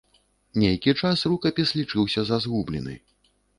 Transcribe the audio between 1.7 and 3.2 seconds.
лічыўся за згублены.